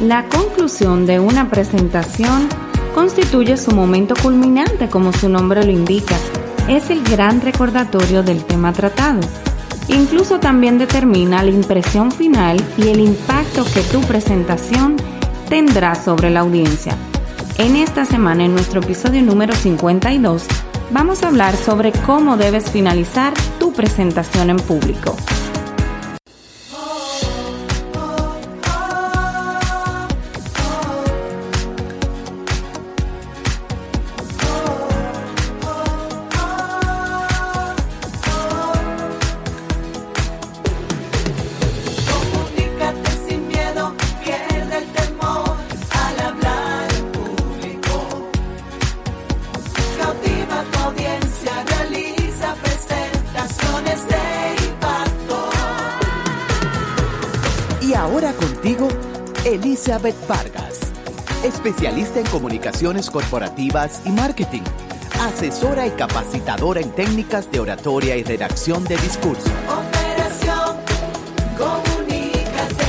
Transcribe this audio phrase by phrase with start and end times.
[0.00, 2.48] La conclusión de una presentación
[2.94, 6.14] constituye su momento culminante, como su nombre lo indica.
[6.68, 9.18] Es el gran recordatorio del tema tratado.
[9.88, 14.94] Incluso también determina la impresión final y el impacto que tu presentación
[15.48, 16.94] tendrá sobre la audiencia.
[17.56, 20.44] En esta semana, en nuestro episodio número 52,
[20.92, 25.16] vamos a hablar sobre cómo debes finalizar tu presentación en público.
[59.46, 60.92] Elizabeth Vargas,
[61.42, 64.60] especialista en comunicaciones corporativas y marketing,
[65.22, 69.50] asesora y capacitadora en técnicas de oratoria y redacción de discurso.
[69.64, 70.76] Operación
[71.56, 72.84] Comunícate.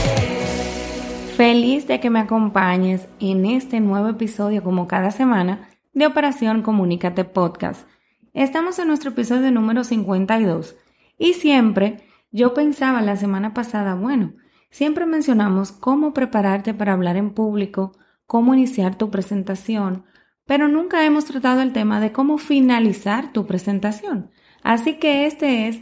[1.37, 7.23] Feliz de que me acompañes en este nuevo episodio como cada semana de Operación Comunícate
[7.23, 7.87] Podcast.
[8.33, 10.75] Estamos en nuestro episodio número 52
[11.17, 14.33] y siempre yo pensaba la semana pasada, bueno,
[14.69, 17.93] Siempre mencionamos cómo prepararte para hablar en público,
[18.25, 20.05] cómo iniciar tu presentación,
[20.45, 24.31] pero nunca hemos tratado el tema de cómo finalizar tu presentación.
[24.63, 25.79] Así que este es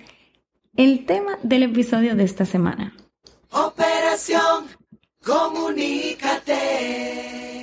[0.75, 2.93] el tema del episodio de esta semana.
[3.51, 4.65] Operación
[5.23, 6.57] Comunícate.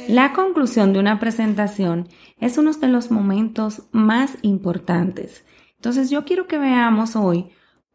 [0.08, 2.08] La conclusión de una presentación
[2.38, 5.44] es uno de los momentos más importantes.
[5.76, 7.48] Entonces yo quiero que veamos hoy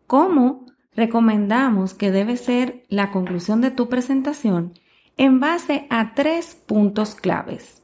[0.08, 0.66] cómo
[1.00, 4.73] recomendamos que debe ser la conclusión de tu presentación
[5.16, 7.81] en base a tres puntos claves.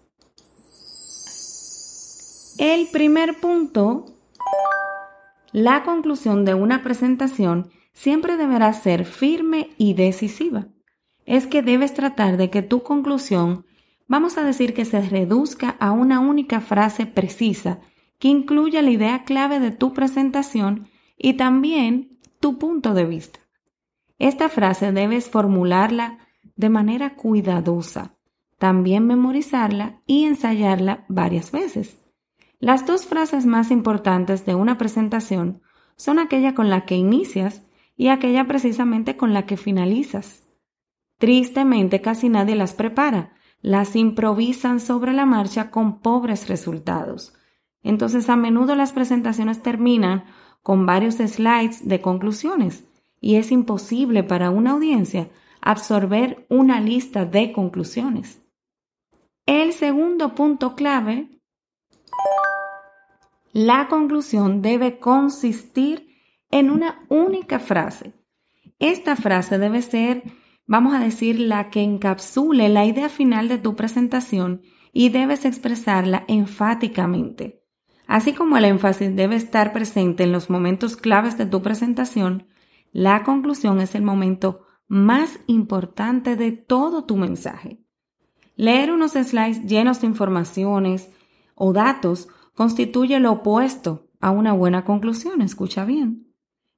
[2.60, 4.06] El primer punto,
[5.54, 10.68] la conclusión de una presentación siempre deberá ser firme y decisiva.
[11.26, 13.66] Es que debes tratar de que tu conclusión,
[14.08, 17.80] vamos a decir que se reduzca a una única frase precisa
[18.20, 22.15] que incluya la idea clave de tu presentación y también
[22.46, 23.40] tu punto de vista.
[24.20, 26.20] Esta frase debes formularla
[26.56, 28.20] de manera cuidadosa,
[28.60, 31.98] también memorizarla y ensayarla varias veces.
[32.60, 35.64] Las dos frases más importantes de una presentación
[35.96, 37.64] son aquella con la que inicias
[37.98, 40.44] y aquella precisamente con la que finalizas.
[41.18, 47.34] Tristemente casi nadie las prepara, las improvisan sobre la marcha con pobres resultados.
[47.82, 50.26] Entonces a menudo las presentaciones terminan
[50.66, 52.86] con varios slides de conclusiones
[53.22, 55.30] y es imposible para una audiencia
[55.62, 58.42] absorber una lista de conclusiones.
[59.46, 61.30] El segundo punto clave,
[63.54, 66.08] la conclusión debe consistir
[66.50, 68.16] en una única frase.
[68.80, 70.24] Esta frase debe ser,
[70.66, 76.26] vamos a decir, la que encapsule la idea final de tu presentación y debes expresarla
[76.28, 77.65] enfáticamente.
[78.08, 82.48] Así como el énfasis debe estar presente en los momentos claves de tu presentación,
[82.92, 87.80] la conclusión es el momento más importante de todo tu mensaje.
[88.56, 91.10] Leer unos slides llenos de informaciones
[91.56, 96.28] o datos constituye lo opuesto a una buena conclusión, escucha bien.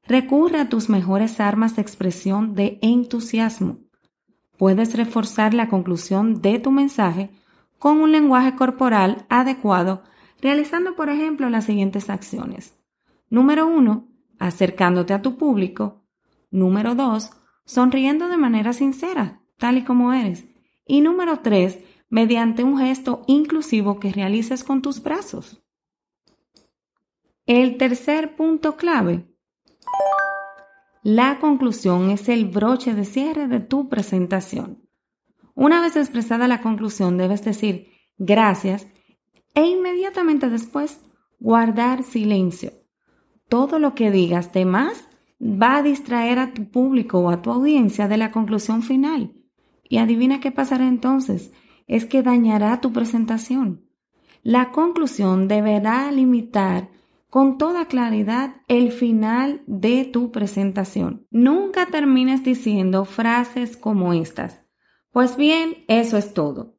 [0.07, 3.79] Recurre a tus mejores armas de expresión de entusiasmo.
[4.57, 7.29] Puedes reforzar la conclusión de tu mensaje
[7.77, 10.01] con un lenguaje corporal adecuado
[10.41, 12.77] realizando, por ejemplo, las siguientes acciones.
[13.29, 14.07] Número uno,
[14.39, 16.03] acercándote a tu público.
[16.51, 17.31] Número dos,
[17.65, 20.45] sonriendo de manera sincera, tal y como eres.
[20.85, 25.61] Y número tres, mediante un gesto inclusivo que realices con tus brazos.
[27.45, 29.25] El tercer punto clave.
[31.03, 34.87] La conclusión es el broche de cierre de tu presentación.
[35.53, 38.87] Una vez expresada la conclusión, debes decir gracias
[39.57, 41.01] e inmediatamente después
[41.39, 42.73] guardar silencio.
[43.49, 45.07] Todo lo que digas de más
[45.41, 49.33] va a distraer a tu público o a tu audiencia de la conclusión final.
[49.81, 51.51] Y adivina qué pasará entonces.
[51.87, 53.89] Es que dañará tu presentación.
[54.43, 56.89] La conclusión deberá limitar
[57.31, 61.25] con toda claridad el final de tu presentación.
[61.31, 64.61] Nunca termines diciendo frases como estas.
[65.09, 66.77] Pues bien, eso es todo.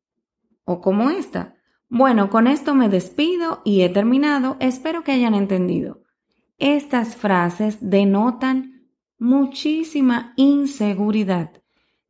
[0.64, 1.57] O como esta.
[1.90, 4.56] Bueno, con esto me despido y he terminado.
[4.60, 6.02] Espero que hayan entendido.
[6.58, 11.50] Estas frases denotan muchísima inseguridad.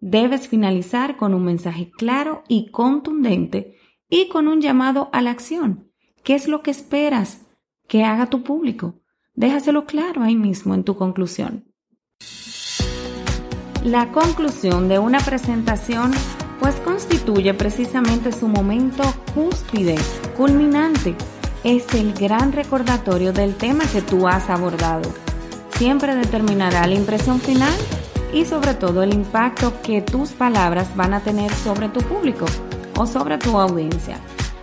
[0.00, 3.75] debes finalizar con un mensaje claro y contundente
[4.08, 5.90] y con un llamado a la acción.
[6.22, 7.46] ¿Qué es lo que esperas
[7.88, 9.00] que haga tu público?
[9.34, 11.64] Déjaselo claro ahí mismo en tu conclusión.
[13.84, 16.12] La conclusión de una presentación
[16.60, 19.02] pues constituye precisamente su momento
[19.34, 19.96] cúspide,
[20.37, 21.14] culminante.
[21.64, 25.10] Es el gran recordatorio del tema que tú has abordado.
[25.76, 27.72] Siempre determinará la impresión final
[28.32, 32.46] y sobre todo el impacto que tus palabras van a tener sobre tu público
[32.96, 34.19] o sobre tu audiencia.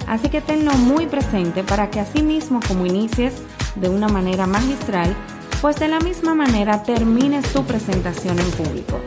[0.07, 3.33] Así que tenlo muy presente para que así mismo como inicies
[3.75, 5.15] de una manera magistral,
[5.61, 8.99] pues de la misma manera termines tu presentación en público.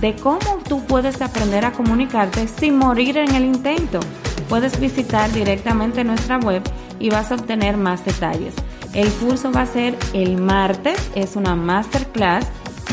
[0.00, 4.00] de cómo tú puedes aprender a comunicarte sin morir en el intento.
[4.48, 6.64] Puedes visitar directamente nuestra web
[6.98, 8.54] y vas a obtener más detalles.
[8.94, 12.46] El curso va a ser el martes, es una masterclass,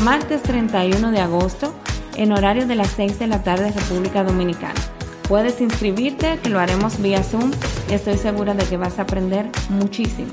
[0.04, 1.74] martes 31 de agosto,
[2.16, 4.80] en horario de las 6 de la tarde República Dominicana.
[5.28, 7.52] Puedes inscribirte, que lo haremos vía Zoom
[7.90, 10.32] estoy segura de que vas a aprender muchísimo.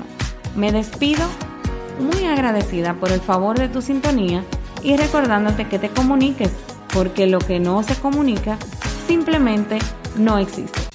[0.55, 1.25] Me despido
[1.99, 4.43] muy agradecida por el favor de tu sintonía
[4.81, 6.51] y recordándote que te comuniques,
[6.93, 8.57] porque lo que no se comunica
[9.07, 9.79] simplemente
[10.17, 10.88] no existe.